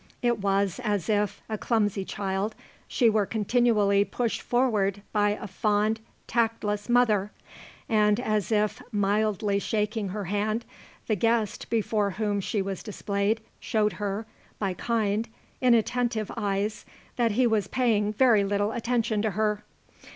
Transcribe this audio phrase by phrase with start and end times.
[0.23, 2.55] It was as if, a clumsy child,
[2.87, 7.31] she were continually pushed forward by a fond, tactless mother,
[7.87, 10.65] and as if, mildly shaking her hand,
[11.05, 14.25] the guest before whom she was displayed showed her,
[14.57, 15.29] by kind,
[15.61, 16.83] inattentive eyes,
[17.17, 19.63] that he was paying very little attention to her.